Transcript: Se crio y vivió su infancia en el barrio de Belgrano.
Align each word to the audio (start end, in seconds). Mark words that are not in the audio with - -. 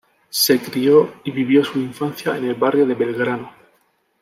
Se 0.29 0.57
crio 0.59 1.13
y 1.25 1.29
vivió 1.29 1.63
su 1.63 1.77
infancia 1.77 2.35
en 2.35 2.45
el 2.45 2.55
barrio 2.55 2.87
de 2.87 2.95
Belgrano. 2.95 3.51